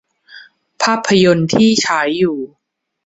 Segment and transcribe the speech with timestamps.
[0.81, 2.37] ภาพยนตร์ที่ฉายอยู่